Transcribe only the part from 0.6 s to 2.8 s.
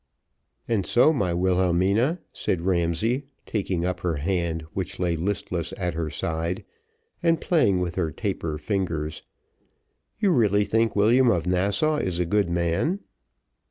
"And so, my Wilhelmina," said